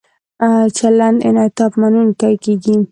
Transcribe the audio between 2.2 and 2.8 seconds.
کیږي.